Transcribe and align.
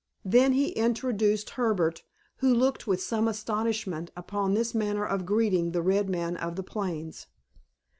Then 0.25 0.53
he 0.53 0.69
introduced 0.69 1.51
Herbert, 1.51 2.01
who 2.37 2.51
looked 2.51 2.87
with 2.87 3.03
some 3.03 3.27
astonishment 3.27 4.09
upon 4.17 4.55
this 4.55 4.73
manner 4.73 5.05
of 5.05 5.27
greeting 5.27 5.73
the 5.73 5.83
red 5.83 6.09
man 6.09 6.37
of 6.37 6.55
the 6.55 6.63
plains. 6.63 7.27